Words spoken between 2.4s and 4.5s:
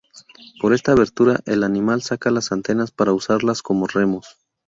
antenas para usarlas como remos.